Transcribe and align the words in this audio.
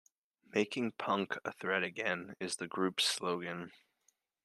"Making 0.51 0.93
punk 0.93 1.37
a 1.45 1.51
threat 1.51 1.83
again" 1.83 2.35
is 2.39 2.55
the 2.55 2.65
group's 2.67 3.03
slogan. 3.05 3.71